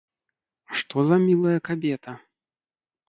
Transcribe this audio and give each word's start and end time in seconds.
Што 0.79 0.97
за 1.11 1.15
мілая 1.27 1.59
кабета?!. 1.69 2.11